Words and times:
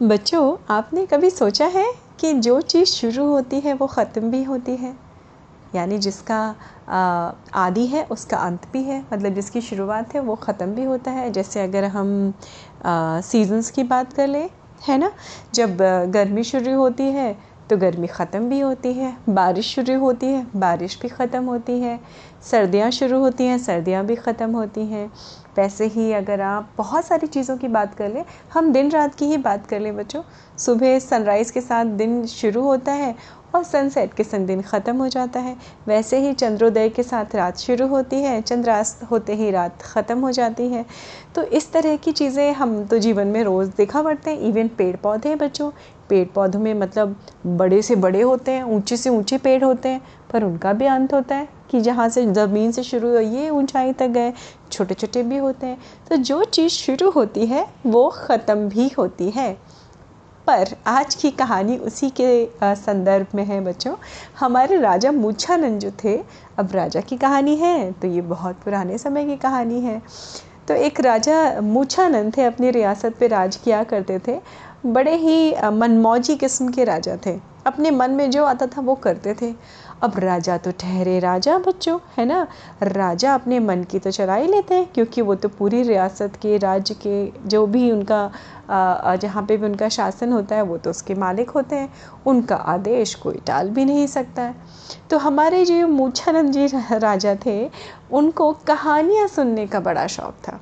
बच्चों, 0.00 0.56
आपने 0.70 1.04
कभी 1.06 1.28
सोचा 1.30 1.66
है 1.66 1.84
कि 2.20 2.32
जो 2.34 2.60
चीज़ 2.60 2.88
शुरू 2.88 3.26
होती 3.26 3.58
है 3.60 3.72
वो 3.74 3.86
ख़त्म 3.86 4.30
भी 4.30 4.42
होती 4.44 4.76
है? 4.76 4.94
यानी 5.74 5.98
जिसका 5.98 6.38
आदि 7.56 7.86
है, 7.86 8.04
उसका 8.10 8.36
अंत 8.36 8.66
भी 8.72 8.82
है 8.82 9.00
मतलब 9.12 9.34
जिसकी 9.34 9.60
शुरुआत 9.60 10.14
है 10.14 10.20
वो 10.20 10.34
ख़त्म 10.36 10.66
भी 10.74 10.84
होता 10.84 11.10
है? 11.10 11.30
जैसे 11.32 11.62
अगर 11.62 11.84
हम 11.86 12.32
सीज़न्स 12.86 13.70
की 13.70 13.82
बात 13.84 14.12
कर 14.12 14.26
लें, 14.28 14.48
है 14.88 14.98
ना? 14.98 15.12
जब 15.54 15.76
गर्मी 16.14 16.44
शुरू 16.44 16.76
होती 16.78 17.10
है 17.10 17.36
तो 17.70 17.76
गर्मी 17.76 18.06
ख़त्म 18.06 18.48
भी 18.48 18.58
होती 18.60 18.92
है, 18.92 19.16
बारिश 19.28 19.74
शुरू 19.74 19.98
होती 20.00 20.26
है, 20.26 20.46
बारिश 20.56 20.98
भी 21.02 21.08
ख़त्म 21.08 21.44
होती 21.44 21.78
है, 21.80 21.98
सर्दियाँ 22.42 22.90
शुरू 22.90 23.18
होती 23.18 23.44
हैं, 23.44 23.58
सर्दियाँ 23.58 24.04
भी 24.06 24.14
ख़त्म 24.16 24.50
होती 24.50 24.86
हैं। 24.86 25.10
वैसे 25.56 25.86
ही 25.86 26.12
अगर 26.12 26.40
आप 26.40 26.70
बहुत 26.78 27.04
सारी 27.04 27.26
चीज़ों 27.26 27.56
की 27.56 27.68
बात 27.68 27.94
कर 27.94 28.08
लें, 28.08 28.24
हम 28.52 28.72
दिन 28.72 28.90
रात 28.90 29.14
की 29.14 29.26
ही 29.26 29.36
बात 29.38 29.66
कर 29.66 29.80
लें 29.80 29.96
बच्चों। 29.96 30.22
सुबह 30.58 30.98
सनराइज़ 30.98 31.52
के 31.52 31.60
साथ 31.60 31.84
दिन 31.96 32.24
शुरू 32.26 32.62
होता 32.62 32.92
है 32.92 33.14
और 33.54 33.62
सनसेट 33.64 34.12
के 34.14 34.24
संग 34.24 34.46
दिन 34.46 34.60
ख़त्म 34.62 34.96
हो 34.96 35.08
जाता 35.08 35.40
है। 35.40 35.56
वैसे 35.88 36.18
ही 36.18 36.32
चंद्रोदय 36.32 36.88
के 36.88 37.02
साथ 37.02 37.34
रात 37.34 37.58
शुरू 37.58 37.86
होती 37.86 38.16
है, 38.16 38.40
चंद्रास्त 38.42 39.02
होते 39.10 39.34
ही 39.34 39.50
रात 39.50 39.82
ख़त्म 39.82 40.18
हो 40.18 40.30
जाती 40.32 40.68
है। 40.68 40.84
तो 41.34 41.42
इस 41.42 41.72
तरह 41.72 41.96
की 41.96 42.12
चीज़ें 42.12 42.52
हम 42.52 42.84
तो 42.84 42.98
जीवन 42.98 43.26
में 43.26 43.42
रोज़ 43.44 43.70
देखा 43.76 44.02
पड़ते 44.02 44.30
हैं 44.30 44.38
इवन 44.40 44.68
पेड़ 44.68 44.94
पौधे 44.96 45.34
बच्चों। 45.36 45.70
पेड़ 46.10 46.26
पौधों 46.26 46.60
में 46.60 46.72
मतलब 46.74 47.16
बड़े 47.46 47.80
से 47.82 47.96
बड़े 47.96 48.20
होते 48.22 48.52
हैं, 48.52 48.62
ऊँचे 48.64 48.96
से 48.96 49.10
ऊँचे 49.10 49.38
पेड़ 49.38 49.62
होते 49.64 49.88
हैं, 49.88 50.00
पर 50.32 50.44
उनका 50.44 50.72
भी 50.72 50.86
अंत 50.88 51.14
होता 51.14 51.34
है 51.34 51.48
कि 51.70 51.80
जहाँ 51.80 52.08
से 52.08 52.24
ज़मीन 52.26 52.72
से 52.72 52.82
शुरू 52.82 53.18
ये 53.18 53.48
ऊंचाई 53.50 53.92
तक 53.92 54.08
गए 54.08 54.32
छोटे 54.72 54.94
छोटे 54.94 55.22
भी 55.22 55.36
होते 55.36 55.66
हैं। 55.66 55.78
तो 56.08 56.16
जो 56.18 56.42
चीज़ 56.44 56.72
शुरू 56.72 57.10
होती 57.10 57.46
है, 57.46 57.66
वो 57.86 58.08
ख़त्म 58.16 58.68
भी 58.68 58.88
होती 58.98 59.30
है। 59.30 59.52
पर 60.46 60.74
आज 60.86 61.14
की 61.14 61.30
कहानी 61.30 61.76
उसी 61.78 62.08
के 62.10 62.74
संदर्भ 62.76 63.26
में 63.34 63.44
है 63.44 63.60
बच्चों। 63.60 63.94
हमारे 64.38 64.80
राजा 64.80 65.12
मूछानंद 65.12 65.80
जो 65.80 65.90
थे, 66.04 66.16
अब 66.58 66.72
राजा 66.74 67.00
की 67.00 67.16
कहानी 67.16 67.56
है 67.56 67.90
तो 67.92 68.08
ये 68.08 68.20
बहुत 68.20 68.56
पुराने 68.64 68.98
समय 68.98 69.24
की 69.24 69.36
कहानी 69.36 69.80
है। 69.80 70.00
तो 70.68 70.74
एक 70.76 71.00
राजा 71.00 71.60
मूछानंद 71.60 72.36
थे, 72.36 72.44
अपनी 72.44 72.70
रियासत 72.70 73.14
पे 73.20 73.26
राज 73.28 73.56
किया 73.56 73.82
करते 73.84 74.18
थे। 74.18 74.38
बड़े 74.86 75.14
ही 75.16 75.54
मनमौजी 75.70 76.36
किस्म 76.36 76.68
के 76.72 76.84
राजा 76.84 77.16
थे। 77.26 77.38
अपने 77.66 77.90
मन 77.90 78.10
में 78.10 78.30
जो 78.30 78.44
आता 78.44 78.66
था 78.66 78.80
वो 78.80 78.94
करते 78.94 79.34
थे। 79.42 79.52
अब 80.02 80.18
राजा 80.18 80.56
तो 80.56 80.70
ठहरे 80.70 81.18
राजा 81.18 81.56
बच्चों, 81.58 81.98
है 82.18 82.24
ना? 82.26 82.46
राजा 82.82 83.34
अपने 83.34 83.58
मन 83.58 83.82
की 83.84 83.98
तो 83.98 84.10
चला 84.10 84.34
ही 84.34 84.46
लेते 84.46 84.74
हैं, 84.74 84.86
क्योंकि 84.94 85.22
वो 85.22 85.34
तो 85.34 85.48
पूरी 85.48 85.82
रियासत 85.82 86.36
के 86.42 86.56
राज्य 86.58 86.94
के 87.06 87.48
जो 87.48 87.66
भी 87.66 87.90
उनका 87.92 88.30
जहाँ 89.16 89.42
पे 89.42 89.56
भी 89.56 89.66
उनका 89.66 89.88
शासन 89.88 90.32
होता 90.32 90.56
है, 90.56 90.62
वो 90.62 90.76
तो 90.78 90.90
उसके 90.90 91.14
मालिक 91.14 91.50
होते 91.50 91.76
हैं। 91.76 91.92
उनका 92.26 92.56
आदेश 92.56 93.14
कोई 93.14 93.40
टाल 93.46 93.70
भी 93.70 93.84
नहीं 93.84 94.06
सकता 94.06 94.42
है। 94.42 94.54
तो 95.10 95.18
हमारे 95.18 95.64
जो 95.64 95.86
मूछानंद 95.88 96.52
जी 96.52 96.66
राजा 96.92 97.36
थे, 97.46 97.70
उनको 98.12 98.52
कहानियाँ 98.66 99.28
सुनने 99.28 99.66
का 99.66 99.80
बड़ा 99.80 100.06
शौक़ 100.06 100.42
था। 100.48 100.60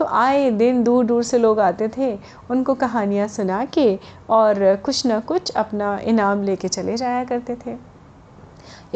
तो 0.00 0.04
आए 0.06 0.50
दिन 0.52 0.82
दूर 0.84 1.04
दूर 1.04 1.22
से 1.22 1.38
लोग 1.38 1.60
आते 1.60 1.88
थे, 1.88 2.18
उनको 2.50 2.74
कहानियाँ 2.74 3.28
सुना 3.28 3.64
के 3.74 3.98
और 4.30 4.76
कुछ 4.84 5.04
ना 5.06 5.18
कुछ 5.20 5.50
अपना 5.52 5.98
इनाम 6.04 6.42
लेके 6.42 6.68
चले 6.68 6.96
जाया 6.96 7.24
करते 7.24 7.56
थे। 7.56 7.76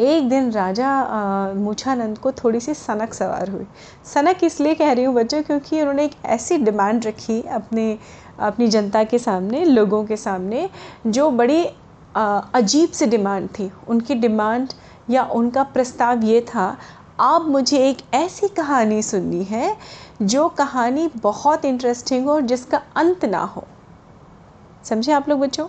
एक 0.03 0.27
दिन 0.29 0.51
राजा 0.51 0.89
मूछानंद 1.55 2.17
को 2.17 2.31
थोड़ी 2.33 2.59
सी 2.59 2.73
सनक 2.73 3.13
सवार 3.13 3.49
हुई। 3.49 3.65
सनक 4.05 4.43
इसलिए 4.43 4.73
कह 4.75 4.91
रही 4.91 5.05
हूँ 5.05 5.13
बच्चों, 5.15 5.41
क्योंकि 5.43 5.79
उन्होंने 5.81 6.05
एक 6.05 6.15
ऐसी 6.25 6.57
डिमांड 6.57 7.05
रखी 7.05 7.41
अपने, 7.41 7.97
अपनी 8.39 8.67
जनता 8.67 9.03
के 9.03 9.19
सामने, 9.19 9.63
लोगों 9.65 10.03
के 10.05 10.17
सामने, 10.17 10.69
जो 11.07 11.29
बड़ी 11.31 11.63
अजीब 12.15 12.89
सी 12.89 13.05
डिमांड 13.05 13.47
थी। 13.49 13.71
उनकी 13.87 14.15
डिमांड 14.15 14.73
या 15.09 15.23
उनका 15.33 15.63
प्रस्ताव 15.63 16.23
ये 16.23 16.41
था, 16.49 16.75
आप 17.19 17.45
मुझे 17.47 17.77
एक 17.79 17.97
ऐसी 18.13 18.47
कहानी 18.47 19.01
सुननी 19.01 19.43
है 19.43 19.75
जो 20.21 20.47
कहानी 20.49 21.09
बहुत 21.17 21.65
इंटरेस्टिंग 21.65 22.25
हो 22.25 22.33
और 22.33 22.41
जिसका 22.41 22.81
अंत 22.95 23.25
ना 23.25 23.41
हो। 23.45 23.63
समझे 24.83 25.11
आप 25.11 25.29
लोग 25.29 25.39
बच्चों? 25.39 25.67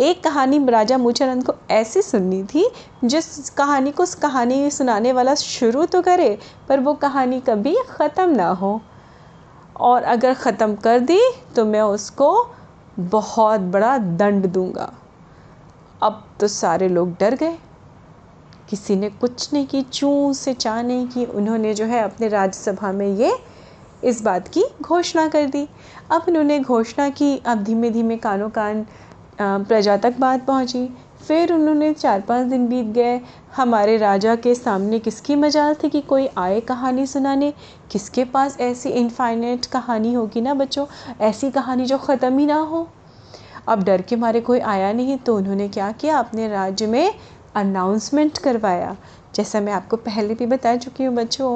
एक 0.00 0.22
कहानी 0.24 0.58
राजा 0.66 0.98
मूचानंद 0.98 1.44
को 1.44 1.54
ऐसी 1.70 2.02
सुननी 2.02 2.42
थी, 2.44 2.68
जिस 3.04 3.50
कहानी 3.50 3.90
को 3.90 4.02
उस 4.02 4.14
कहानी 4.14 4.70
सुनाने 4.70 5.12
वाला 5.12 5.34
शुरू 5.34 5.84
तो 5.84 6.02
करे, 6.02 6.38
पर 6.68 6.80
वो 6.80 6.94
कहानी 6.94 7.40
कभी 7.40 7.76
ख़त्म 7.90 8.28
ना 8.30 8.48
हो। 8.48 8.80
और 9.76 10.02
अगर 10.02 10.34
ख़त्म 10.34 10.74
कर 10.74 11.00
दी 11.00 11.20
तो 11.56 11.64
मैं 11.64 11.80
उसको 11.80 12.46
बहुत 12.98 13.60
बड़ा 13.60 13.96
दंड 13.98 14.46
दूँगा। 14.46 14.92
अब 16.02 16.24
तो 16.40 16.48
सारे 16.48 16.88
लोग 16.88 17.12
डर 17.20 17.34
गए। 17.34 17.58
किसी 18.68 18.96
ने 18.96 19.10
कुछ 19.10 19.52
नहीं 19.52 19.66
की, 19.66 19.82
चूँ 19.82 20.32
से 20.32 20.54
चा 20.54 20.80
नहीं 20.82 21.06
की, 21.08 21.24
उन्होंने 21.24 21.74
जो 21.74 21.84
है 21.84 22.02
अपने 22.02 22.28
राज्यसभा 22.28 22.92
में 22.92 23.06
ये 23.06 23.38
इस 24.04 24.22
बात 24.22 24.48
की 24.48 24.64
घोषणा 24.82 25.26
कर 25.28 25.46
दी। 25.46 25.68
अब 26.10 26.24
उन्होंने 26.28 26.58
घोषणा 26.58 27.08
की, 27.08 27.36
अब 27.46 27.62
धीमे 27.64 27.90
धीमे 27.90 28.16
कानों 28.16 28.48
कान 28.50 28.84
प्रजा 29.40 29.96
तक 29.96 30.18
बात 30.18 30.46
पहुँची। 30.46 30.88
फिर 31.28 31.52
उन्होंने 31.52 31.92
चार 31.92 32.20
पाँच 32.20 32.46
दिन 32.46 32.66
बीत 32.68 32.86
गए। 32.86 33.20
हमारे 33.56 33.96
राजा 33.96 34.34
के 34.36 34.54
सामने 34.54 34.98
किसकी 34.98 35.34
मजाल 35.36 35.74
थी 35.74 35.88
कि 35.88 36.00
कोई 36.00 36.28
आए 36.38 36.60
कहानी 36.60 37.06
सुनाने? 37.06 37.52
किसके 37.90 38.24
पास 38.24 38.56
ऐसी 38.60 38.90
इनफाइनेट 38.90 39.66
कहानी 39.66 40.12
होगी 40.14 40.40
ना 40.40 40.54
बच्चों? 40.54 40.86
ऐसी 41.20 41.50
कहानी 41.50 41.86
जो 41.86 41.98
ख़त्म 41.98 42.38
ही 42.38 42.46
ना 42.46 42.58
हो। 42.60 42.86
अब 43.68 43.82
डर 43.84 44.02
के 44.02 44.16
मारे 44.16 44.40
कोई 44.40 44.58
आया 44.58 44.92
नहीं 44.92 45.16
तो 45.18 45.36
उन्होंने 45.36 45.68
क्या 45.68 45.90
किया? 45.92 46.18
अपने 46.18 46.48
राज्य 46.48 46.86
में 46.86 47.14
अनाउंसमेंट 47.54 48.38
करवाया। 48.38 48.96
जैसा 49.40 49.60
मैं 49.60 49.72
आपको 49.72 49.96
पहले 49.98 50.34
भी 50.34 50.46
बता 50.46 50.76
चुकी 50.76 51.04
हूँ 51.04 51.14
बच्चों 51.16 51.52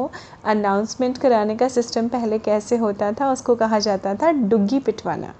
अनाउंसमेंट 0.50 1.18
कराने 1.18 1.56
का 1.56 1.68
सिस्टम 1.70 2.08
पहले 2.08 2.38
कैसे 2.40 2.76
होता 2.78 3.10
था, 3.12 3.30
उसको 3.32 3.54
कहा 3.56 3.78
जाता 3.78 4.14
था 4.14 4.30
डुग्गी 4.32 4.78
पिटवाना। 4.80 5.34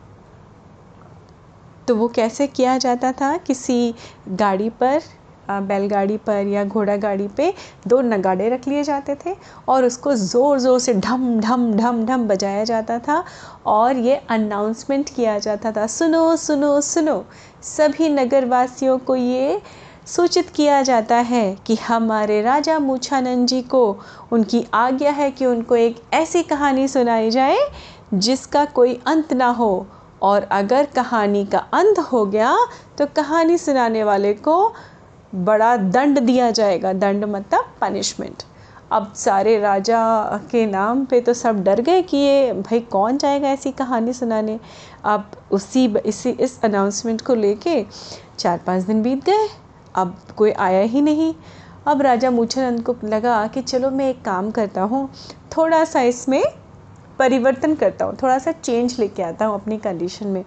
तो 1.89 1.95
वो 1.97 2.09
कैसे 2.09 2.47
किया 2.47 2.77
जाता 2.79 3.13
था? 3.13 3.37
किसी 3.39 3.95
गाड़ी 4.31 4.69
पर 4.73 5.03
बैलगाड़ी 5.49 6.17
पर 6.17 6.47
या 6.47 6.65
घोड़ा 6.65 6.97
गाड़ी 6.97 7.27
पे 7.29 7.53
दो 7.89 8.01
नगाड़े 8.03 8.49
रख 8.49 8.69
लिए 8.69 8.83
जाते 8.83 9.15
थे 9.25 9.35
और 9.69 9.85
उसको 9.85 10.15
ज़ोर 10.15 10.59
ज़ोर 10.59 10.79
से 10.81 10.95
ढम 10.97 11.41
ढम 11.41 11.71
ढम 11.75 12.05
ढम 12.07 12.27
बजाया 12.29 12.65
जाता 12.65 12.99
था 12.99 13.23
और 13.67 13.97
ये 13.99 14.17
अनाउंसमेंट 14.31 15.11
किया 15.17 15.39
जाता 15.39 15.73
था। 15.73 15.87
सुनो 15.89 16.37
सुनो 16.37 16.81
सुनो, 16.83 17.25
सभी 17.63 18.09
नगरवासियों 18.09 18.99
को 18.99 19.17
ये 19.17 19.61
सूचित 20.07 20.49
किया 20.51 20.81
जाता 20.83 21.17
है 21.17 21.57
कि 21.67 21.75
हमारे 21.79 22.41
राजा 22.43 22.79
मूछानंद 22.79 23.47
जी 23.49 23.61
को 23.63 23.85
उनकी 24.33 24.65
आज्ञा 24.75 25.11
है 25.11 25.31
कि 25.31 25.47
उनको 25.47 25.77
एक 25.77 26.03
ऐसी 26.15 26.43
कहानी 26.43 26.87
सुनाई 26.89 27.31
जाए, 27.31 27.59
जिसका 28.15 28.65
कोई 28.65 29.01
अंत 29.07 29.33
ना 29.33 29.49
हो। 29.51 29.87
और 30.23 30.43
अगर 30.43 30.87
कहानी 30.87 31.45
का 31.47 31.59
अंत 31.75 31.99
हो 32.03 32.25
गया 32.27 32.55
तो 32.99 33.07
कहानी 33.07 33.57
सुनाने 33.59 34.05
वाले 34.05 34.33
को 34.35 34.73
बड़ा 35.35 35.77
दंड 35.77 36.19
दिया 36.19 36.51
जाएगा। 36.51 36.93
दंड 36.93 37.25
मतलब 37.25 37.73
पनिशमेंट 37.81 38.43
अब 38.93 39.13
सारे 39.17 39.59
राजा 39.61 40.01
के 40.51 40.65
नाम 40.67 41.05
पे 41.05 41.21
तो 41.21 41.35
सब 41.35 41.63
डर 41.65 41.81
गए 41.81 42.03
कि 42.03 42.17
ये 42.17 42.53
भाई 42.53 42.81
कौन 42.83 43.19
जाएगा 43.19 43.49
ऐसी 43.49 43.73
कहानी 43.73 44.13
सुनाने। 44.13 44.59
अब 45.05 45.31
उसी 45.51 45.87
इसी, 45.97 46.31
इस 46.31 46.61
अनाउंसमेंट 46.65 47.21
को 47.21 47.35
लेके 47.35 47.85
चार 48.39 48.61
पाँच 48.67 48.83
दिन 48.83 49.03
बीत 49.03 49.25
गए। 49.25 49.49
अब 49.95 50.17
कोई 50.37 50.51
आया 50.51 50.83
ही 50.83 51.01
नहीं। 51.01 51.35
अब 51.87 52.03
राजा 52.03 52.31
मूछानंद 52.31 52.83
को 52.83 52.97
लगा 53.05 53.47
कि 53.47 53.63
चलो 53.63 53.91
मैं 53.91 54.09
एक 54.11 54.23
काम 54.25 54.51
करता 54.51 54.83
हूँ, 54.83 55.09
थोड़ा 55.57 55.85
सा 55.85 56.01
इसमें 56.03 56.43
परिवर्तन 57.19 57.75
करता 57.75 58.05
हूँ, 58.05 58.17
थोड़ा 58.23 58.39
सा 58.39 58.53
चेंज 58.53 58.97
लेके 59.01 59.23
आता 59.23 59.47
हूँ 59.47 59.55
अपनी 59.55 59.79
कंडीशन 59.79 60.27
में। 60.27 60.45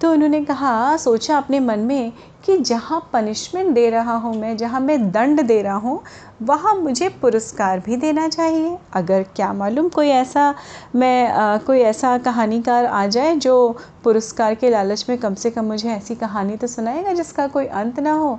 तो 0.00 0.10
उन्होंने 0.12 0.40
कहा 0.44 0.96
सोचा 0.96 1.36
अपने 1.36 1.60
मन 1.60 1.80
में 1.80 2.12
कि 2.44 2.56
जहाँ 2.58 3.00
पनिशमेंट 3.12 3.74
दे 3.74 3.88
रहा 3.90 4.14
हूँ 4.14 4.34
मैं 4.36 4.56
जहाँ 4.56 4.80
मैं 4.80 5.10
दंड 5.12 5.42
दे 5.42 5.60
रहा 5.62 5.74
हूँ 5.76 6.00
वहाँ 6.42 6.74
मुझे 6.74 7.08
पुरस्कार 7.22 7.80
भी 7.80 7.96
देना 7.96 8.28
चाहिए। 8.28 8.76
अगर 8.94 9.22
क्या 9.36 9.52
मालूम 9.52 9.88
कोई 9.88 10.08
ऐसा 10.08 10.54
मैं 10.94 11.28
आ, 11.28 11.56
कोई 11.58 11.80
ऐसा 11.80 12.16
कहानीकार 12.18 12.86
आ 12.86 13.06
जाए 13.06 13.34
जो 13.36 13.76
पुरस्कार 14.04 14.54
के 14.54 14.70
लालच 14.70 15.04
में 15.08 15.16
कम 15.18 15.34
से 15.34 15.50
कम 15.50 15.64
मुझे 15.64 15.88
ऐसी 15.88 16.14
कहानी 16.14 16.56
तो 16.56 16.66
सुनाएगा 16.66 17.12
जिसका 17.12 17.46
कोई 17.48 17.66
अंत 17.66 18.00
ना 18.00 18.12
हो। 18.12 18.38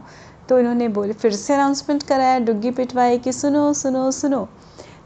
तो 0.50 0.60
इन्होंने 0.60 0.88
बोले 0.88 1.14
फिर 1.14 1.32
से 1.32 1.54
अनाउंसमेंट 1.54 2.04
कराया 2.04 2.40
डुग्गी 2.40 2.72
पिटवाई 2.72 3.18
कि 3.18 3.32
सुनो 3.34 3.72
सुनो 3.74 4.10
सुनो। 4.12 4.48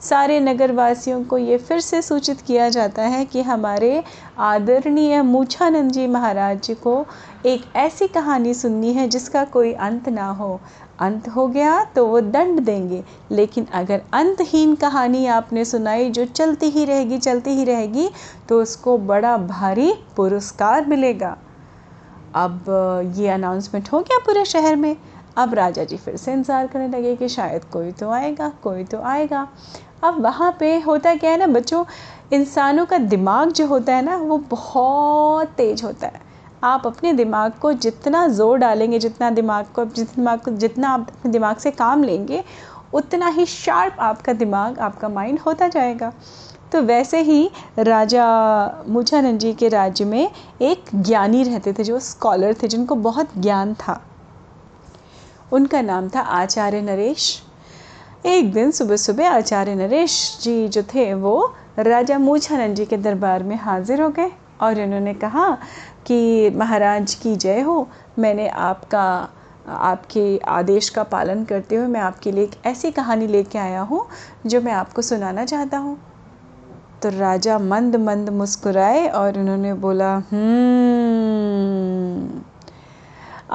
सारे 0.05 0.39
नगरवासियों 0.39 1.23
को 1.23 1.37
ये 1.37 1.57
फिर 1.57 1.79
से 1.79 2.01
सूचित 2.01 2.41
किया 2.41 2.69
जाता 2.69 3.03
है 3.03 3.23
कि 3.25 3.41
हमारे 3.41 4.03
आदरणीय 4.39 5.21
मूछानंद 5.23 5.91
जी 5.91 6.07
महाराज 6.07 6.61
जी 6.61 6.73
को 6.75 7.05
एक 7.45 7.63
ऐसी 7.75 8.07
कहानी 8.07 8.53
सुननी 8.53 8.93
है 8.93 9.07
जिसका 9.07 9.43
कोई 9.45 9.71
अंत 9.73 10.09
ना 10.09 10.29
हो। 10.31 10.59
अंत 10.99 11.27
हो 11.29 11.47
गया 11.47 11.83
तो 11.85 12.05
वो 12.07 12.19
दंड 12.21 12.59
देंगे। 12.59 13.03
लेकिन 13.31 13.65
अगर 13.73 14.01
अंतहीन 14.13 14.75
कहानी 14.75 15.25
आपने 15.27 15.65
सुनाई 15.65 16.09
जो 16.09 16.25
चलती 16.25 16.69
ही 16.69 16.85
रहेगी, 16.85 17.17
चलती 17.17 17.49
ही 17.49 17.63
रहेगी 17.63 18.09
तो 18.49 18.61
उसको 18.61 18.97
बड़ा 18.99 19.35
भारी 19.39 19.91
पुरस्कार 20.15 20.85
मिलेगा। 20.85 21.35
अब 22.35 23.13
ये 23.15 23.27
अनाउंसमेंट 23.29 23.91
हो 23.91 23.99
गया 23.99 24.17
पूरे 24.25 24.45
शहर 24.45 24.75
में। 24.75 24.95
अब 25.37 25.53
राजा 25.53 25.83
जी 25.83 25.97
फिर 25.97 26.15
से 26.17 26.33
इंतज़ार 26.33 26.67
करने 26.67 26.87
लगे 26.89 27.15
कि 27.15 27.27
शायद 27.29 27.63
कोई 27.63 27.91
तो 27.91 28.09
आएगा, 28.09 28.49
कोई 28.63 28.83
तो 28.83 28.99
आएगा। 29.03 29.47
अब 30.07 30.21
वहाँ 30.21 30.57
पे 30.59 30.79
होता 30.79 31.15
क्या 31.15 31.31
है 31.31 31.37
ना, 31.37 31.47
बच्चों, 31.47 31.85
इंसानों 32.33 32.85
का 32.85 32.97
दिमाग 32.97 33.51
जो 33.51 33.67
होता 33.67 33.95
है 33.95 34.01
ना, 34.01 34.17
वो 34.17 34.37
बहुत 34.37 35.47
तेज 35.47 35.83
होता 35.83 36.07
है। 36.07 36.21
आप 36.63 36.87
अपने 36.87 37.13
दिमाग 37.13 37.51
को 37.51 37.73
जितना 37.73 38.27
ज़ोर 38.27 38.57
डालेंगे, 38.57 38.99
जितना 38.99 39.29
दिमाग 39.29 39.65
को 39.65 39.85
जितना 39.85 40.15
दिमाग 40.15 40.39
को, 40.39 40.51
जितना 40.51 40.89
आप 40.89 41.07
अपने 41.09 41.31
दिमाग 41.31 41.57
से 41.57 41.71
काम 41.71 42.03
लेंगे, 42.03 42.43
उतना 42.93 43.27
ही 43.27 43.45
शार्प 43.45 43.95
आपका 43.99 44.33
दिमाग, 44.33 44.79
आपका 44.79 45.09
माइंड 45.09 45.39
होता 45.39 45.67
जाएगा। 45.67 46.13
तो 46.71 46.81
वैसे 46.81 47.21
ही 47.21 47.49
राजा 47.79 48.25
मूछानंद 48.87 49.39
जी 49.39 49.53
के 49.53 49.67
राज्य 49.69 50.05
में 50.05 50.31
एक 50.61 50.85
ज्ञानी 50.95 51.43
रहते 51.43 51.73
थे, 51.73 51.83
जो 51.83 51.99
स्कॉलर 51.99 52.55
थे, 52.63 52.67
जिनको 52.67 52.95
बहुत 52.95 53.27
ज्ञान 53.37 53.73
था। 53.73 54.01
उनका 55.51 55.81
नाम 55.81 56.09
था 56.09 56.19
आचार्य 56.19 56.81
नरेश। 56.81 57.44
एक 58.25 58.53
दिन 58.53 58.71
सुबह 58.71 58.95
सुबह 58.95 59.29
आचार्य 59.29 59.75
नरेश 59.75 60.39
जी 60.43 60.67
जो 60.67 60.83
थे, 60.83 61.13
वो 61.13 61.55
राजा 61.79 62.19
मूछानंद 62.19 62.75
जी 62.75 62.85
के 62.85 62.97
दरबार 62.97 63.43
में 63.43 63.55
हाजिर 63.55 64.01
हो 64.01 64.09
गए 64.09 64.31
और 64.61 64.79
इन्होंने 64.79 65.13
कहा 65.13 65.57
कि 66.07 66.49
महाराज 66.49 67.13
की 67.13 67.35
जय 67.35 67.61
हो, 67.61 67.89
मैंने 68.19 68.49
आपका, 68.49 69.29
आपके 69.67 70.39
आदेश 70.49 70.89
का 70.89 71.03
पालन 71.03 71.45
करते 71.45 71.75
हुए 71.75 71.87
मैं 71.87 72.01
आपके 72.01 72.31
लिए 72.31 72.43
एक 72.43 72.55
ऐसी 72.65 72.91
कहानी 72.91 73.27
लेके 73.27 73.59
आया 73.59 73.81
हूँ 73.81 74.07
जो 74.45 74.61
मैं 74.61 74.73
आपको 74.73 75.01
सुनाना 75.01 75.45
चाहता 75.45 75.77
हूँ। 75.77 75.97
तो 77.03 77.09
राजा 77.09 77.59
मंद 77.59 77.95
मंद 77.95 78.31
मुस्कुराए 78.31 79.07
और 79.07 79.39
उन्होंने 79.39 79.73
बोला 79.73 80.23
हम्म 80.31 82.44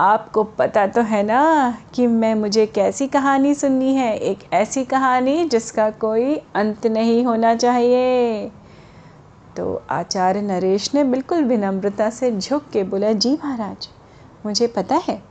आपको 0.00 0.42
पता 0.58 0.86
तो 0.86 1.00
है 1.00 1.22
ना 1.22 1.78
कि 1.94 2.06
मैं, 2.06 2.34
मुझे 2.34 2.64
कैसी 2.66 3.06
कहानी 3.06 3.54
सुननी 3.54 3.94
है? 3.94 4.16
एक 4.16 4.44
ऐसी 4.52 4.84
कहानी 4.84 5.44
जिसका 5.44 5.90
कोई 5.90 6.34
अंत 6.54 6.86
नहीं 6.86 7.24
होना 7.24 7.54
चाहिए। 7.54 8.50
तो 9.56 9.82
आचार्य 9.90 10.42
नरेश 10.42 10.90
ने 10.94 11.04
बिल्कुल 11.04 11.44
विनम्रता 11.44 12.08
से 12.10 12.30
झुक 12.30 12.70
के 12.72 12.82
बोला, 12.82 13.12
जी 13.12 13.32
महाराज, 13.34 13.88
मुझे 14.46 14.66
पता 14.66 15.00
है, 15.08 15.22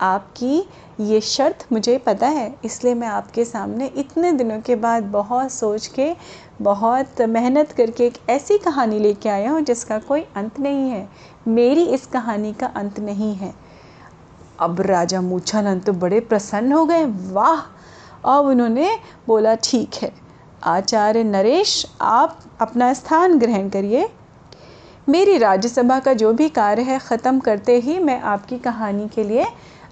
आपकी 0.00 0.62
ये 1.00 1.20
शर्त 1.20 1.66
मुझे 1.72 1.98
पता 1.98 2.28
है, 2.28 2.54
इसलिए 2.64 2.94
मैं 2.94 3.08
आपके 3.08 3.44
सामने 3.44 3.86
इतने 3.96 4.32
दिनों 4.32 4.60
के 4.60 4.76
बाद 4.76 5.04
बहुत 5.10 5.52
सोच 5.52 5.86
के, 5.86 6.12
बहुत 6.62 7.22
मेहनत 7.22 7.72
करके 7.72 8.06
एक 8.06 8.18
ऐसी 8.30 8.58
कहानी 8.58 8.98
लेके 8.98 9.28
आया 9.28 9.50
हूँ 9.50 9.60
जिसका 9.62 9.98
कोई 9.98 10.24
अंत 10.36 10.60
नहीं 10.60 10.88
है। 10.90 11.08
मेरी 11.48 11.84
इस 11.84 12.06
कहानी 12.06 12.52
का 12.52 12.66
अंत 12.66 13.00
नहीं 13.00 13.34
है। 13.34 13.63
अब 14.64 14.80
राजा 14.82 15.20
मूछानंद 15.20 15.82
तो 15.84 15.92
बड़े 15.94 16.20
प्रसन्न 16.22 16.72
हो 16.72 16.84
गए। 16.84 17.04
वाह! 17.32 17.60
अब 18.28 18.46
उन्होंने 18.46 18.90
बोला, 19.26 19.54
ठीक 19.54 19.94
है, 19.94 20.12
आचार्य 20.64 21.24
नरेश, 21.24 21.84
आप 22.00 22.38
अपना 22.60 22.92
स्थान 22.94 23.38
ग्रहण 23.38 23.68
करिए। 23.68 24.08
मेरी 25.08 25.36
राज्यसभा 25.38 25.98
का 26.00 26.12
जो 26.14 26.32
भी 26.32 26.48
कार्य 26.50 26.82
है, 26.82 26.98
ख़त्म 26.98 27.40
करते 27.40 27.78
ही 27.78 27.98
मैं 28.00 28.20
आपकी 28.22 28.58
कहानी 28.58 29.08
के 29.08 29.24
लिए 29.24 29.46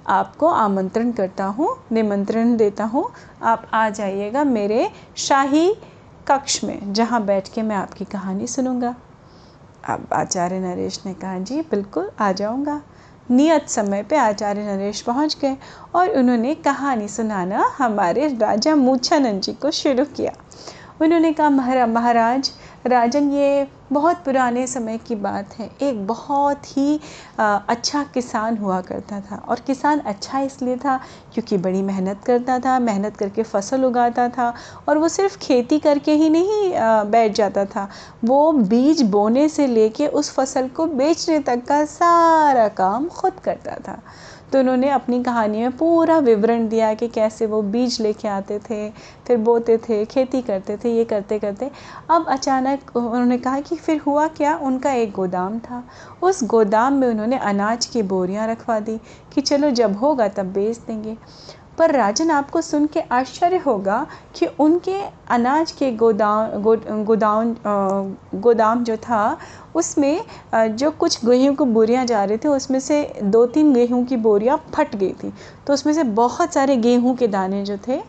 आपको 0.09 0.49
आमंत्रण 0.49 1.11
करता 1.13 1.45
हूँ, 1.47 1.69
निमंत्रण 1.93 2.57
देता 2.57 2.85
हूँ। 2.85 3.05
आप 3.43 3.67
आ 3.75 3.89
जाइएगा 3.91 4.45
मेरे 4.45 4.89
शाही 5.19 5.75
कक्ष 6.29 6.63
में, 6.65 6.93
जहाँ 6.93 7.25
बैठ 7.25 7.49
के 7.49 7.63
मैं 7.63 7.77
आपकी 7.77 8.05
कहानी 8.07 8.47
सुनूँगा। 8.47 8.95
अब 9.85 10.07
आचार्य 10.13 10.59
नरेश 10.61 11.01
ने 11.07 11.15
कहा, 11.15 11.39
जी, 11.39 11.61
बिल्कुल, 11.61 12.11
आ 12.21 12.33
जाऊँगा। 12.33 12.81
नियत 13.33 13.69
समय 13.69 14.03
पे 14.03 14.17
आचार्य 14.17 14.63
नरेश 14.63 15.01
पहुँच 15.01 15.37
गए 15.43 15.57
और 15.95 16.09
उन्होंने 16.11 16.55
कहानी 16.55 17.09
सुनाना 17.09 17.65
हमारे 17.79 18.27
राजा 18.29 18.75
मूछानंद 18.77 19.43
जी 19.43 19.53
को 19.53 19.71
शुरू 19.71 20.05
किया। 20.05 20.33
उन्होंने 21.01 21.33
कहा 21.33 21.51
महाराज, 21.87 22.51
राजन 22.87 23.31
ये 23.31 23.67
बहुत 23.93 24.25
पुराने 24.25 24.67
समय 24.67 24.99
की 24.99 25.15
बात 25.17 25.55
है। 25.59 25.71
एक 25.83 26.07
बहुत 26.07 26.67
ही 26.77 26.99
अच्छा 27.39 28.03
किसान 28.15 28.57
हुआ 28.57 28.81
करता 28.81 29.21
था 29.21 29.37
और 29.39 29.61
किसान 29.67 30.01
अच्छा 30.01 30.41
इसलिए 30.41 30.77
था 30.77 30.97
क्योंकि 31.35 31.57
बड़ी 31.59 31.83
मेहनत 31.83 32.25
करता 32.27 32.59
था, 32.59 32.79
मेहनत 32.81 33.17
करके 33.17 33.43
फ़सल 33.43 33.85
उगाता 33.85 34.29
था 34.29 34.53
और 34.89 34.99
वो 34.99 35.09
सिर्फ़ 35.09 35.39
खेती 35.39 35.79
करके 35.79 36.13
ही 36.15 36.29
नहीं 36.31 36.73
बैठ 37.11 37.35
जाता 37.35 37.65
था। 37.67 37.89
वो 38.25 38.53
बीज 38.53 39.03
बोने 39.11 39.49
से 39.49 39.67
लेके 39.67 40.07
उस 40.09 40.33
फ़सल 40.35 40.69
को 40.69 40.87
बेचने 40.89 41.39
तक 41.41 41.65
का 41.69 41.85
सारा 41.87 42.69
काम 42.77 43.09
खुद 43.11 43.41
करता 43.45 43.77
था। 43.89 44.01
तो 44.53 44.59
उन्होंने 44.59 44.89
अपनी 44.91 45.23
कहानी 45.23 45.59
में 45.59 45.77
पूरा 45.77 46.19
विवरण 46.19 46.67
दिया 46.69 46.93
कि 46.95 47.07
कैसे 47.09 47.47
वो 47.47 47.61
बीज 47.65 48.01
लेके 48.01 48.29
आते 48.29 48.59
थे, 48.61 48.91
फिर 49.27 49.37
बोते 49.39 49.77
थे, 49.79 50.05
खेती 50.05 50.43
करते 50.43 50.77
थे, 50.77 50.91
ये 50.97 51.05
करते 51.05 51.39
करते 51.39 51.71
अब 52.11 52.27
अचानक 52.29 52.97
उन्होंने 52.97 53.39
कहा 53.39 53.61
कि 53.61 53.77
फिर 53.83 54.01
हुआ 54.01 54.27
क्या? 54.29 54.57
उनका 54.59 54.93
एक 54.93 55.13
गोदाम 55.13 55.59
था। 55.61 55.83
उस 56.23 56.43
गोदाम 56.45 56.93
में 56.93 57.09
उन्होंने 57.09 57.39
अनाज 57.39 57.87
की 57.87 58.03
बोरियाँ 58.05 58.47
रखवा 58.49 58.79
दी 58.81 58.99
कि 59.35 59.41
चलो 59.41 59.71
जब 59.73 59.97
होगा 59.97 60.29
तब 60.29 60.53
बेच 60.53 60.79
देंगे। 60.79 61.17
पर 61.79 61.91
राजन 61.91 62.31
आपको 62.31 62.61
सुन 62.61 62.87
के 62.87 63.01
आश्चर्य 63.13 63.57
होगा 63.57 64.07
कि 64.37 64.47
उनके 64.61 64.97
अनाज 65.31 65.71
के 65.73 65.91
गोदाम 65.93 66.63
गो, 66.63 66.77
गोदाम 67.05 67.55
गोदाम 68.43 68.83
जो 68.85 68.97
था 68.99 69.39
उसमें 69.75 70.25
जो 70.55 70.91
कुछ 70.91 71.25
गेहूँ 71.25 71.55
की 71.57 71.65
बोरियाँ 71.67 72.05
जा 72.07 72.25
रही 72.25 72.39
थी 72.39 72.49
उसमें 72.49 72.79
से 72.81 73.03
दो 73.23 73.45
तीन 73.47 73.73
गेहूँ 73.75 74.05
की 74.07 74.17
बोरियाँ 74.19 74.57
फट 74.75 74.97
गई 74.97 75.13
थी। 75.23 75.33
तो 75.67 75.73
उसमें 75.73 75.93
से 75.93 76.05
बहुत 76.15 76.55
सारे 76.55 76.77
गेहूँ 76.79 77.17
के 77.17 77.27
दाने 77.29 77.63
जो 77.65 77.77
थे 77.89 78.01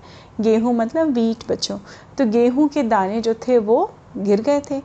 गेहूँ 0.42 0.74
मतलब 0.75 1.14
वीट 1.14 1.48
बच्चों 1.50 1.78
तो 2.18 2.25
गेहूँ 2.25 2.68
के 2.68 2.84
दाने 2.86 3.22
जो 3.22 3.34
थे 3.48 3.58
वो 3.60 3.90
गिर 4.18 4.42
गए 4.42 4.62
थे। 4.62 4.81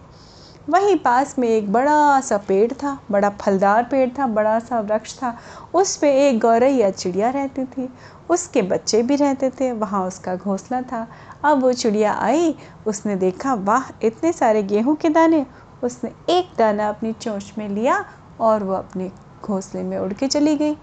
वहीं 0.69 0.97
पास 0.97 1.39
में 1.39 1.49
एक 1.49 1.73
बड़ा 1.73 2.21
सा 2.21 2.39
पेड़ 2.39 2.73
था, 2.73 2.99
बड़ा 3.11 3.31
फलदार 3.31 3.85
पेड़ 3.85 4.11
था, 4.11 4.27
बड़ा 4.27 4.59
सा 4.59 4.81
वृक्ष 4.81 5.15
था। 5.15 5.39
उस 5.75 5.97
पे 5.97 6.29
एक 6.29 6.39
गौरैया 6.39 6.91
चिड़िया 6.91 7.31
रहती 7.31 7.65
थी। 7.65 7.89
उसके 8.31 8.63
बच्चे 8.63 9.03
भी 9.03 9.17
रहते 9.17 9.51
थे, 9.51 9.73
वहाँ 9.73 10.07
उसका 10.07 10.37
घोंसला 10.37 10.83
था। 10.83 11.09
अब 11.45 11.63
वो 11.63 11.73
चिड़िया 11.73 12.13
आई, 12.13 12.55
उसने 12.87 13.17
देखा, 13.17 13.55
वाह, 13.55 14.07
इतने 14.07 14.33
सारे 14.33 14.63
गेहूँ 14.63 14.97
के 14.97 15.09
दाने। 15.09 15.47
उसने 15.83 16.13
एक 16.31 16.51
दाना 16.59 16.89
अपनी 16.89 17.13
चोंच 17.13 17.53
में 17.59 17.69
लिया 17.69 18.05
और 18.41 18.65
वो 18.65 18.75
अपने 18.75 19.11
घोंसले 19.43 19.83
में 19.83 19.99
उड़ 19.99 20.13
के 20.13 20.27
चली 20.27 20.57
गई। 20.57 20.77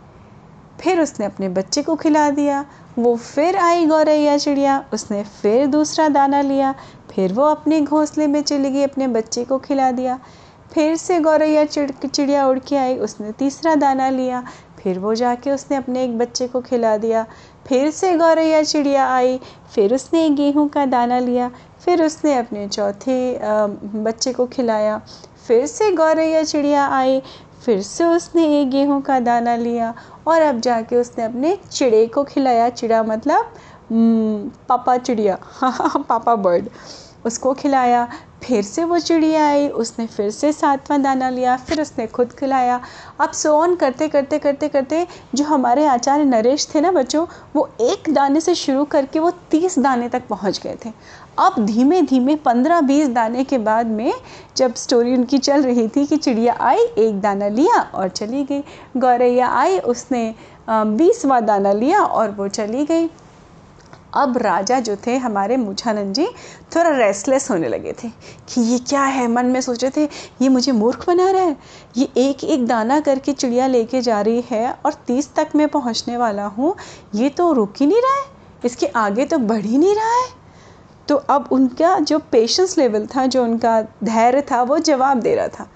फिर 0.79 1.01
उसने 1.01 1.25
अपने 1.25 1.50
बच्चे 1.50 1.82
को 1.82 1.96
खिला 1.96 2.29
दिया, 2.29 2.65
वो 3.00 3.15
फिर 3.15 3.55
आई 3.55 3.86
गौरैया 3.86 4.38
चिड़िया, 4.38 4.84
उसने 4.94 5.24
फिर 5.41 5.65
दूसरा 5.67 6.08
दाना 6.10 6.41
लिया, 6.41 6.74
फिर 7.12 7.34
वो 7.34 7.44
अपने 7.44 7.82
घोंसले 7.82 8.27
में 8.27 8.41
चली 8.41 8.72
गई, 8.72 8.84
अपने 8.84 9.08
बच्चे 9.08 9.44
को 9.44 9.58
खिला 9.58 9.91
दिया। 9.91 10.20
फिर 10.74 10.96
से 10.96 11.20
गौरैया 11.20 11.65
चिड़, 11.65 11.91
चिड़िया 12.05 12.48
उड़ 12.48 12.60
के 12.60 12.75
आई, 12.75 12.96
उसने 12.98 13.32
तीसरा 13.32 13.75
दाना 13.75 14.10
लिया, 14.10 14.44
फिर 14.84 15.00
वो 15.00 15.13
जाके 15.15 15.51
उसने 15.51 15.77
अपने 15.77 16.03
एक 16.03 16.17
बच्चे 16.17 16.48
को 16.48 16.62
खिला 16.62 16.96
दिया। 16.98 17.25
फिर 17.67 17.89
से 17.91 18.15
गौरैया 18.17 18.62
चिड़िया 18.63 19.08
आई, 19.08 19.39
फिर 19.75 19.94
उसने 19.94 20.29
गेहूँ 20.29 20.67
का 20.70 20.86
दाना 20.86 21.20
लिया, 21.20 21.50
फिर 21.86 22.03
उसने 22.03 22.38
अपने 22.38 22.67
चौथे 22.67 23.39
बच्चे 24.03 24.34
को 24.34 24.46
खिलाया। 24.46 25.01
फिर 25.48 25.65
से 25.65 25.91
गौरैया 25.91 26.44
चिड़िया 26.44 26.88
आई, 26.88 27.22
फिर 27.65 27.82
से 27.82 28.05
उसने 28.05 28.62
एक 28.62 28.70
गेहूँ 28.70 29.01
का 29.01 29.20
दाना 29.20 29.55
लिया। 29.55 29.94
और 30.27 30.41
अब 30.41 30.60
जाके 30.60 30.96
उसने 30.96 31.24
अपने 31.24 31.58
चिड़े 31.72 32.05
को 32.08 32.24
खिलाया 32.24 32.70
चिड़ा 32.70 33.03
मतलब 33.03 33.53
पापा 34.70 34.98
चिड़िया 34.98 35.38
पापा 36.10 36.36
बर्ड। 36.36 36.70
उसको 37.25 37.53
खिलाया, 37.53 38.08
फिर 38.44 38.63
से 38.63 38.84
वो 38.84 38.98
चिड़िया 39.00 39.48
आई, 39.48 39.67
उसने 39.70 40.05
फिर 40.08 40.29
से 40.32 40.51
सातवां 40.53 41.01
दाना 41.01 41.29
लिया, 41.29 41.55
फिर 41.58 41.82
उसने 41.82 42.05
खुद 42.08 42.32
खिलाया। 42.32 42.79
अब 43.20 43.32
सोन 43.32 43.75
करते 43.75 44.08
करते 44.08 44.39
करते 44.39 44.67
करते 44.67 45.05
जो 45.36 45.46
हमारे 45.46 45.86
आचार्य 45.88 46.25
नरेश 46.25 46.67
थे 46.75 46.82
ना 46.82 46.91
बच्चों, 46.91 47.25
वो 47.55 47.70
एक 47.82 48.13
दाने 48.13 48.41
से 48.41 48.55
शुरू 48.55 48.84
करके 48.86 49.20
वो 49.20 49.32
तीस 49.51 49.79
दाने 49.79 50.10
तक 50.10 50.27
पहुँच 50.29 50.62
गए 50.63 50.77
थे। 50.86 50.91
अब 51.39 51.65
धीमे 51.65 52.01
धीमे 52.01 52.36
पंद्रह, 52.36 52.82
बीस 52.82 53.08
दाने 53.10 53.44
के 53.44 53.58
बाद 53.58 53.88
में 53.88 54.13
जब 54.58 54.75
स्टोरी 54.75 55.15
उनकी 55.15 55.38
चल 55.39 55.63
रही 55.63 55.88
थी 55.88 56.05
कि 56.05 56.17
चिड़िया 56.17 56.58
आई, 56.60 56.77
एक 56.77 57.20
दाना 57.22 57.48
लिया 57.50 57.82
और 57.94 58.10
चली 58.10 58.44
गई। 58.44 58.63
गौरैया 58.98 59.48
आई, 59.50 59.79
उसने 59.79 60.34
बीसवा 60.70 61.39
दाना 61.41 61.72
लिया 61.74 62.01
और 62.01 62.32
वो 62.32 62.48
चली 62.48 62.86
गई। 62.86 63.10
अब 64.15 64.38
राजा 64.38 64.79
जो 64.79 64.95
थे, 65.07 65.15
हमारे 65.17 65.57
मूछानंद 65.57 66.13
जी 66.13 66.25
थोड़ा 66.75 66.89
रेस्टलेस 66.89 67.50
होने 67.51 67.69
लगे 67.69 67.93
थे 67.93 68.10
कि 68.50 68.62
ये 68.62 68.77
क्या 68.79 69.03
है? 69.03 69.27
मन 69.27 69.45
में 69.45 69.60
सोच 69.62 69.86
थे, 69.98 70.03
ये 70.41 70.50
मुझे 70.50 70.72
मूर्ख 70.72 71.07
बना 71.07 71.29
रहा 71.31 71.41
है? 71.41 71.57
ये 71.98 72.10
एक 72.17 72.43
एक 72.43 72.65
दाना 72.67 73.00
करके 73.00 73.34
चिड़िया 73.34 73.67
लेके 73.67 74.01
जा 74.01 74.22
रही 74.22 74.43
है 74.50 74.72
और 74.86 74.93
तीस 75.07 75.34
तक 75.36 75.50
मैं 75.55 75.67
पहुँचने 75.67 76.17
वाला 76.17 76.45
हूँ, 76.45 76.75
ये 77.15 77.29
तो 77.29 77.51
रुक 77.53 77.74
ही 77.79 77.86
नहीं 77.86 78.01
रहा 78.01 78.15
है? 78.15 78.25
इसके 78.65 78.86
आगे 78.86 79.25
तो 79.25 79.38
बढ़ 79.38 79.62
ही 79.62 79.77
नहीं 79.77 79.95
रहा 79.95 80.15
है? 80.15 80.27
तो 81.07 81.15
अब 81.15 81.50
उनका 81.51 81.98
जो 82.00 82.19
पेशेंस 82.19 82.77
लेवल 82.77 83.05
था, 83.05 83.25
जो 83.25 83.43
उनका 83.43 83.81
धैर्य 84.03 84.41
था, 84.41 84.62
वो 84.63 84.77
जवाब 84.79 85.19
दे 85.19 85.36
रहा 85.36 85.48
था। 85.48 85.67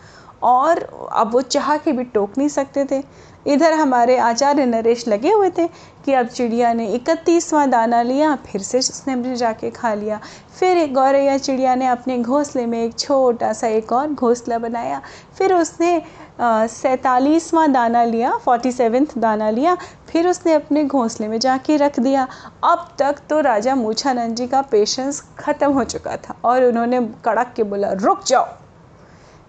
और 0.44 0.80
अब 1.12 1.32
वो 1.34 1.42
चाह 1.42 1.76
के 1.78 1.92
भी 1.92 2.04
टोक 2.06 2.38
नहीं 2.38 2.50
सकते 2.50 2.86
थे। 2.86 3.04
इधर 3.48 3.74
हमारे 3.74 4.18
आचार्य 4.20 4.66
नरेश 4.66 5.08
लगे 5.08 5.32
हुए 5.32 5.50
थे 5.50 5.68
कि 6.06 6.14
अब 6.14 6.28
चिड़िया 6.28 6.74
ने 6.74 6.88
इकतीसवां 6.94 7.70
दाना 7.70 8.02
लिया, 8.02 8.36
फिर 8.38 8.62
से 8.62 8.80
उसने 8.80 9.16
भी 9.16 9.36
जाके 9.36 9.70
खा 9.72 9.94
लिया। 9.94 10.20
फिर 10.60 10.78
एक 10.78 10.94
गौरैया 10.94 11.38
चिड़िया 11.38 11.76
ने 11.76 11.88
अपने 11.88 12.18
घोंसले 12.18 12.66
में 12.66 12.84
एक 12.84 12.98
छोटा 13.00 13.54
सा 13.54 13.68
एक 13.68 13.92
और 13.94 14.08
घोंसला 14.08 14.58
बनाया। 14.60 15.02
फिर 15.38 15.54
उसने 15.54 16.02
सैतालीसवां 16.42 17.72
दाना 17.72 18.04
लिया, 18.04 18.36
फोर्टी 18.38 18.72
सेवेंथ 18.72 19.18
दाना 19.18 19.50
लिया, 19.50 19.76
फिर 20.10 20.28
उसने 20.28 20.54
अपने 20.54 20.84
घोंसले 20.86 21.28
में 21.28 21.40
जाके 21.40 21.78
रख 21.78 22.00
दिया। 22.00 22.28
अब 22.64 22.88
तक 23.00 23.20
तो 23.30 23.40
राजा 23.42 23.76
मूछानंद 23.76 24.36
जी 24.36 24.48
का 24.48 24.62
पेशेंस 24.62 25.24
ख़त्म 25.40 25.72
हो 25.72 25.84
चुका 25.86 26.16
था 26.18 26.36
और 26.46 26.64
उन्होंने 26.64 27.02
कड़क 27.26 27.54
के 27.56 27.64
बोला, 27.64 27.92
रुक 27.94 28.24
जाओ। 28.26 28.48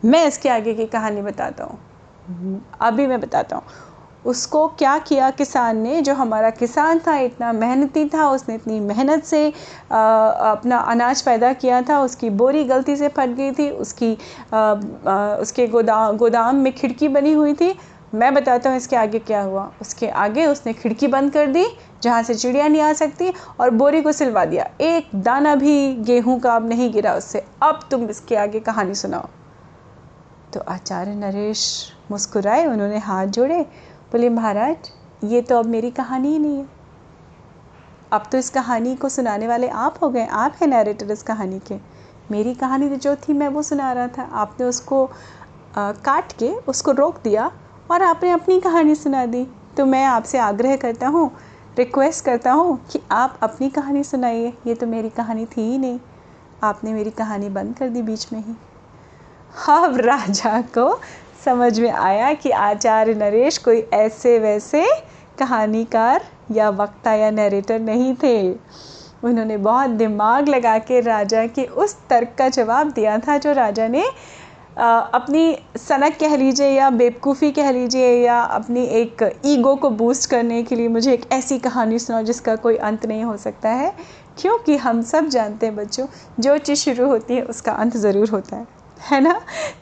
मैं 0.04 0.26
इसके 0.26 0.48
आगे 0.48 0.74
की 0.74 0.86
कहानी 0.86 1.22
बताता 1.22 1.64
हूँ। 1.64 2.60
अभी 2.80 3.06
मैं 3.06 3.20
बताता 3.20 3.56
हूँ। 3.56 3.64
उसको 4.24 4.66
क्या 4.68 4.96
किया 4.98 5.30
किसान 5.30 5.76
ने? 5.76 6.00
जो 6.02 6.14
हमारा 6.14 6.50
किसान 6.50 6.98
था 7.06 7.16
इतना 7.18 7.52
मेहनती 7.52 8.04
था 8.08 8.28
उसने 8.30 8.54
इतनी 8.54 8.80
मेहनत 8.80 9.24
से 9.24 9.48
आ, 9.92 10.26
अपना 10.50 10.78
अनाज 10.78 11.22
पैदा 11.22 11.52
किया 11.52 11.80
था 11.82 12.00
उसकी 12.02 12.30
बोरी 12.32 12.64
गलती 12.64 12.96
से 12.96 13.08
फट 13.08 13.28
गई 13.28 13.52
थी 13.52 13.70
उसकी 13.70 14.16
आ, 14.52 14.58
आ, 14.58 15.36
उसके 15.36 15.66
गोदाम 15.66 16.16
गोदाम 16.16 16.56
में 16.56 16.72
खिड़की 16.72 17.08
बनी 17.08 17.32
हुई 17.32 17.54
थी। 17.54 17.74
मैं 18.14 18.32
बताता 18.34 18.70
हूँ 18.70 18.76
इसके 18.76 18.96
आगे 18.96 19.18
क्या 19.18 19.42
हुआ। 19.42 19.70
उसके 19.80 20.08
आगे 20.08 20.46
उसने 20.46 20.72
खिड़की 20.72 21.06
बंद 21.08 21.32
कर 21.32 21.46
दी 21.46 21.64
जहाँ 22.02 22.22
से 22.22 22.34
चिड़िया 22.34 22.68
नहीं 22.68 22.82
आ 22.82 22.92
सकती 22.92 23.32
और 23.60 23.70
बोरी 23.70 24.02
को 24.02 24.12
सिलवा 24.12 24.44
दिया। 24.44 24.70
एक 24.80 25.10
दाना 25.14 25.54
भी 25.54 25.94
गेहूँ 25.96 26.38
का 26.40 26.54
अब 26.56 26.68
नहीं 26.68 26.92
गिरा 26.92 27.14
उससे। 27.14 27.44
अब 27.62 27.88
तुम 27.90 28.08
इसके 28.10 28.36
आगे 28.36 28.60
कहानी 28.60 28.94
सुनाओ। 28.94 29.28
तो 30.52 30.60
आचार्य 30.68 31.14
नरेश 31.14 31.62
मुस्कुराए 32.10 32.66
उन्होंने 32.66 32.98
हाथ 32.98 33.26
जोड़े 33.26 33.60
बोले 34.12 34.28
महाराज 34.28 34.90
ये 35.24 35.40
तो 35.42 35.58
अब 35.58 35.66
मेरी 35.66 35.90
कहानी 35.90 36.28
ही 36.28 36.38
नहीं 36.38 36.58
है। 36.58 36.66
अब 38.12 38.22
तो 38.32 38.38
इस 38.38 38.50
कहानी 38.50 38.94
को 38.96 39.08
सुनाने 39.08 39.48
वाले 39.48 39.68
आप 39.68 39.98
हो 40.02 40.08
गए 40.10 40.26
आप 40.26 40.56
हैं 40.60 40.68
नैरेटर 40.68 41.10
इस 41.12 41.22
कहानी 41.22 41.58
के। 41.68 41.76
मेरी 42.30 42.54
कहानी 42.54 42.88
जो 42.88 43.14
थी 43.18 43.32
मैं 43.32 43.48
वो 43.48 43.62
सुना 43.62 43.92
रहा 43.92 44.08
था। 44.08 44.22
आपने 44.22 44.66
उसको 44.66 45.04
आ, 45.76 45.92
काट 45.92 46.32
के 46.32 46.50
उसको 46.68 46.92
रोक 46.92 47.22
दिया 47.24 47.50
और 47.90 48.02
आपने 48.02 48.30
अपनी 48.30 48.58
कहानी 48.60 48.94
सुना 48.94 49.24
दी। 49.26 49.46
तो 49.76 49.86
मैं 49.86 50.04
आपसे 50.04 50.38
आग्रह 50.38 50.76
करता 50.76 51.08
हूँ 51.08 51.30
रिक्वेस्ट 51.78 52.24
करता 52.24 52.52
हूँ 52.52 52.78
कि 52.92 53.00
आप 53.10 53.38
अपनी 53.42 53.68
कहानी 53.70 54.02
सुनाइए। 54.04 54.52
ये 54.66 54.74
तो 54.74 54.86
मेरी 54.86 55.10
कहानी 55.10 55.46
थी 55.46 55.62
ही 55.62 55.78
नहीं। 55.78 55.98
आपने 56.62 56.92
मेरी 56.92 57.10
कहानी 57.12 57.48
बंद 57.48 57.76
कर 57.76 57.88
दी 57.88 58.02
बीच 58.02 58.32
में 58.32 58.40
ही। 58.40 58.56
अब 59.50 59.96
राजा 59.96 60.60
को 60.74 61.00
समझ 61.44 61.78
में 61.80 61.90
आया 61.90 62.32
कि 62.32 62.50
आचार्य 62.50 63.14
नरेश 63.14 63.58
कोई 63.58 63.78
ऐसे 63.94 64.38
वैसे 64.38 64.84
कहानीकार 65.38 66.24
या 66.52 66.68
वक्ता 66.70 67.12
या 67.14 67.30
नरेटर 67.30 67.80
नहीं 67.80 68.14
थे। 68.14 68.50
उन्होंने 69.24 69.56
बहुत 69.56 69.90
दिमाग 69.90 70.48
लगा 70.48 70.78
के 70.78 71.00
राजा 71.00 71.46
के 71.46 71.64
उस 71.64 71.96
तर्क 72.10 72.34
का 72.38 72.48
जवाब 72.48 72.90
दिया 72.90 73.18
था 73.18 73.38
जो 73.38 73.52
राजा 73.52 73.88
ने 73.88 74.04
आ, 74.78 74.98
अपनी 74.98 75.56
सनक 75.78 76.16
कह 76.20 76.36
लीजिए 76.36 76.68
या 76.68 76.90
बेवकूफ़ी 76.90 77.50
कह 77.52 77.70
लीजिए 77.70 78.12
या 78.26 78.40
अपनी 78.40 78.84
एक 78.94 79.22
ईगो 79.46 79.74
को 79.76 79.90
बूस्ट 79.90 80.30
करने 80.30 80.62
के 80.62 80.76
लिए 80.76 80.88
मुझे 80.88 81.12
एक 81.12 81.30
ऐसी 81.32 81.58
कहानी 81.58 81.98
सुनाओ 81.98 82.22
जिसका 82.22 82.56
कोई 82.56 82.76
अंत 82.76 83.06
नहीं 83.06 83.24
हो 83.24 83.36
सकता 83.36 83.68
है। 83.68 83.92
क्योंकि 84.38 84.76
हम 84.76 85.02
सब 85.02 85.28
जानते 85.28 85.66
हैं 85.66 85.76
बच्चों 85.76 86.06
जो 86.40 86.58
चीज़ 86.58 86.78
शुरू 86.78 87.06
होती 87.06 87.36
है 87.36 87.42
उसका 87.42 87.72
अंत 87.72 87.96
ज़रूर 87.96 88.30
होता 88.30 88.56
है। 88.56 88.66
है 89.00 89.20
ना? 89.20 89.32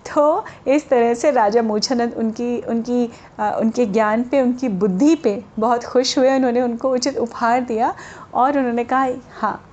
तो 0.06 0.44
इस 0.66 0.88
तरह 0.88 1.14
से 1.14 1.30
राजा 1.30 1.62
मूछानंद 1.62 2.14
उनकी 2.14 2.58
उनकी 2.60 3.08
आ, 3.40 3.50
उनके 3.50 3.86
ज्ञान 3.86 4.22
पे 4.22 4.40
उनकी 4.42 4.68
बुद्धि 4.68 5.14
पे 5.14 5.42
बहुत 5.58 5.84
खुश 5.84 6.18
हुए। 6.18 6.34
उन्होंने 6.36 6.62
उनको 6.62 6.92
उचित 6.92 7.16
उपहार 7.18 7.60
दिया 7.60 7.94
और 8.34 8.58
उन्होंने 8.58 8.84
कहा 8.84 9.08
हाँ 9.40 9.64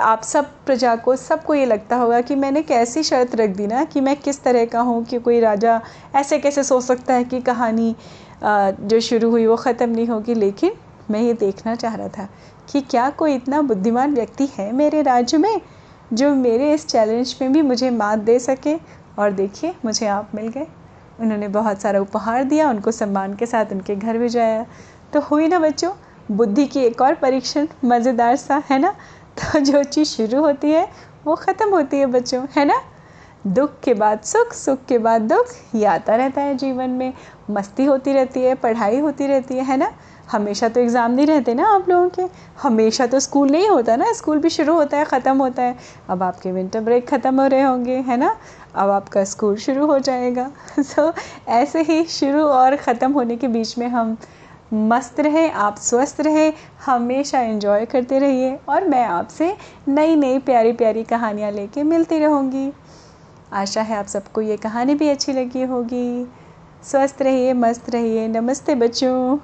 आप 0.00 0.22
सब 0.22 0.46
प्रजा 0.66 0.94
को 0.96 1.14
सबको 1.16 1.54
ये 1.54 1.66
लगता 1.66 1.96
होगा 1.96 2.20
कि 2.20 2.34
मैंने 2.36 2.62
कैसी 2.62 3.02
शर्त 3.02 3.34
रख 3.36 3.50
दी 3.50 3.66
ना 3.66 3.84
कि 3.84 4.00
मैं 4.00 4.14
किस 4.16 4.42
तरह 4.42 4.64
का 4.66 4.80
हूँ 4.80 5.04
कि 5.04 5.18
कोई 5.18 5.40
राजा 5.40 5.80
ऐसे 6.16 6.38
कैसे 6.38 6.62
सोच 6.64 6.84
सकता 6.84 7.14
है 7.14 7.24
कि 7.24 7.40
कहानी 7.40 7.94
जो 8.42 9.00
शुरू 9.00 9.30
हुई 9.30 9.46
वो 9.46 9.56
ख़त्म 9.56 9.88
नहीं 9.90 10.06
होगी। 10.06 10.34
लेकिन 10.34 10.72
मैं 11.10 11.20
ये 11.20 11.32
देखना 11.34 11.74
चाह 11.74 11.94
रहा 11.94 12.08
था 12.08 12.28
कि 12.72 12.80
क्या 12.80 13.08
कोई 13.10 13.34
इतना 13.34 13.60
बुद्धिमान 13.62 14.14
व्यक्ति 14.14 14.48
है 14.58 14.70
मेरे 14.72 15.02
राज्य 15.02 15.38
में? 15.38 15.60
जो 16.12 16.34
मेरे 16.34 16.72
इस 16.74 16.86
चैलेंज 16.86 17.36
में 17.42 17.52
भी 17.52 17.62
मुझे 17.62 17.90
मात 17.90 18.18
दे 18.18 18.38
सके 18.38 18.74
और 19.18 19.32
देखिए, 19.32 19.74
मुझे 19.84 20.06
आप 20.06 20.30
मिल 20.34 20.48
गए। 20.48 20.66
उन्होंने 21.20 21.48
बहुत 21.48 21.80
सारा 21.80 22.00
उपहार 22.00 22.44
दिया, 22.44 22.68
उनको 22.70 22.90
सम्मान 22.90 23.34
के 23.34 23.46
साथ 23.46 23.72
उनके 23.72 23.96
घर 23.96 24.18
भेजाया 24.18 24.66
तो 25.12 25.20
हुई 25.20 25.48
ना 25.48 25.58
बच्चों, 25.58 25.90
बुद्धि 26.30 26.66
की 26.66 26.80
एक 26.80 27.00
और 27.02 27.14
परीक्षण, 27.14 27.66
मज़ेदार 27.84 28.36
सा, 28.36 28.62
है 28.70 28.78
ना? 28.78 28.94
तो 29.38 29.60
जो 29.60 29.82
चीज़ 29.84 30.08
शुरू 30.08 30.40
होती 30.40 30.70
है, 30.70 30.88
वो 31.26 31.34
ख़त्म 31.34 31.70
होती 31.70 31.96
है 31.96 32.06
बच्चों, 32.06 32.46
है 32.56 32.64
ना? 32.64 32.80
दुख 33.46 33.78
के 33.80 33.94
बाद 33.94 34.20
सुख 34.20 34.52
सुख 34.52 34.84
के 34.84 34.98
बाद 34.98 35.22
दुख, 35.22 35.54
ये 35.74 35.84
आता 35.84 36.16
रहता 36.16 36.40
है 36.40 36.54
जीवन 36.54 36.90
में। 36.90 37.12
मस्ती 37.50 37.84
होती 37.84 38.12
रहती 38.12 38.40
है, 38.40 38.54
पढ़ाई 38.54 38.98
होती 38.98 39.26
रहती 39.26 39.54
है 39.54 39.64
है 39.64 39.76
ना? 39.76 39.92
हमेशा 40.32 40.68
तो 40.68 40.80
एग्ज़ाम 40.80 41.10
नहीं 41.10 41.26
रहते 41.26 41.54
ना 41.54 41.66
आप 41.66 41.88
लोगों 41.88 42.08
के? 42.08 42.22
हमेशा 42.62 43.06
तो 43.06 43.20
स्कूल 43.20 43.50
नहीं 43.50 43.68
होता 43.68 43.96
ना? 43.96 44.12
स्कूल 44.12 44.38
भी 44.38 44.50
शुरू 44.50 44.74
होता 44.74 44.96
है 44.96 45.04
ख़त्म 45.04 45.36
होता 45.36 45.62
है। 45.62 45.76
अब 46.08 46.22
आपके 46.22 46.52
विंटर 46.52 46.80
ब्रेक 46.80 47.08
ख़त्म 47.08 47.40
हो 47.40 47.46
रहे 47.46 47.62
होंगे 47.62 47.96
है 47.96 48.16
ना? 48.16 48.36
अब 48.74 48.90
आपका 48.90 49.24
स्कूल 49.24 49.56
शुरू 49.56 49.86
हो 49.86 49.98
जाएगा। 49.98 50.50
सो 50.78 51.10
so, 51.10 51.18
ऐसे 51.48 51.82
ही 51.82 52.04
शुरू 52.04 52.42
और 52.42 52.76
ख़त्म 52.76 53.12
होने 53.12 53.36
के 53.36 53.48
बीच 53.48 53.78
में 53.78 53.88
हम 53.88 54.16
मस्त 54.74 55.20
रहें 55.20 55.50
आप 55.50 55.76
स्वस्थ 55.76 56.20
रहें 56.20 56.52
हमेशा 56.86 57.40
इन्जॉय 57.40 57.84
करते 57.86 58.18
रहिए 58.18 58.58
और 58.68 58.88
मैं 58.88 59.04
आपसे 59.04 59.56
नई 59.88 60.16
नई 60.16 60.38
प्यारी 60.38 60.72
प्यारी 60.72 61.04
कहानियाँ 61.04 61.52
लेके 61.52 61.82
मिलती 61.82 62.18
रहूँगी। 62.18 62.72
आशा 63.52 63.82
है 63.82 63.96
आप 63.96 64.06
सबको 64.06 64.40
ये 64.40 64.56
कहानी 64.56 64.94
भी 64.94 65.08
अच्छी 65.08 65.32
लगी 65.32 65.62
होगी। 65.62 66.26
स्वस्थ 66.84 67.22
रहिए 67.22 67.52
मस्त 67.52 67.90
रहिए। 67.90 68.28
नमस्ते 68.28 68.74
बच्चों। 68.74 69.38